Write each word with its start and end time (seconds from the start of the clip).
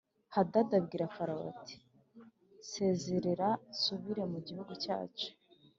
Hadadi 0.35 0.71
abwira 0.79 1.13
Farawo 1.15 1.43
ati 1.53 1.75
“Nsezerera 2.61 3.49
nsubire 3.71 4.23
mu 4.31 4.39
gihugu 4.47 4.71
cyacu” 4.83 5.29